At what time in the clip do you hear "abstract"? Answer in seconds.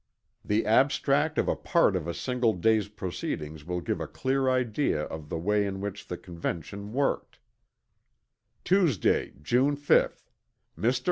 0.65-1.37